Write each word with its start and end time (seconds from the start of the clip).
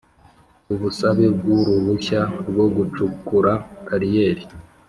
Ubusabe 0.73 1.25
bw 1.35 1.45
uruhushya 1.57 2.21
rwo 2.49 2.65
gucukura 2.75 3.51
kariyeri 3.87 4.43